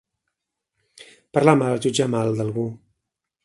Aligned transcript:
Parlar 1.39 1.55
mal, 1.61 1.77
jutjar 1.87 2.11
mal, 2.17 2.35
d'algú. 2.41 2.69